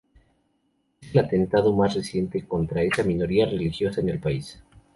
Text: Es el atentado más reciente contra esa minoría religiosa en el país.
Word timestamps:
Es 1.03 1.13
el 1.13 1.19
atentado 1.19 1.75
más 1.75 1.93
reciente 1.93 2.43
contra 2.47 2.81
esa 2.81 3.03
minoría 3.03 3.45
religiosa 3.45 4.01
en 4.01 4.09
el 4.09 4.19
país. 4.19 4.59